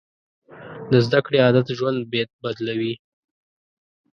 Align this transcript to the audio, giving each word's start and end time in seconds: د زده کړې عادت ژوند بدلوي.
د 0.91 0.93
زده 1.05 1.19
کړې 1.25 1.37
عادت 1.45 1.67
ژوند 1.77 1.99
بدلوي. 2.43 2.93